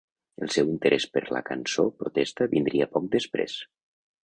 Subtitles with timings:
[0.45, 3.57] El seu interès per la Cançó protesta vindria poc després.